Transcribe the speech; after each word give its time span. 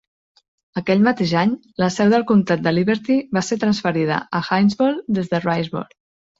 Aquell 0.79 1.03
mateix 1.07 1.33
any, 1.41 1.51
la 1.83 1.89
seu 1.97 2.09
del 2.15 2.25
Comtat 2.33 2.65
de 2.69 2.75
Liberty 2.79 3.19
va 3.39 3.45
ser 3.51 3.61
transferida 3.67 4.21
a 4.41 4.45
Hinesville 4.51 5.19
des 5.23 5.35
de 5.37 5.47
Riceboro. 5.49 5.89